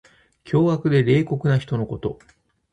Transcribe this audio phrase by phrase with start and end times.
[0.45, 2.17] 凶悪で冷酷な人のこと。